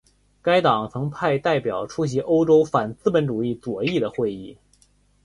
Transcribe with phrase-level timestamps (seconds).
[0.41, 4.57] 该党曾派代表出席欧洲反资本主义左翼的会议。